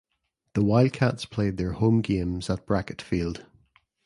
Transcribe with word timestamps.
The 0.55 0.63
Wildcats 0.63 1.25
played 1.25 1.57
their 1.57 1.73
home 1.73 2.01
games 2.01 2.49
at 2.49 2.65
Brackett 2.65 3.03
Field. 3.03 3.45